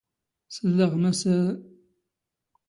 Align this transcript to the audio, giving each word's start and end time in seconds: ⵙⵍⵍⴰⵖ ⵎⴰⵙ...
ⵙⵍⵍⴰⵖ 0.55 0.91
ⵎⴰⵙ... 1.01 1.21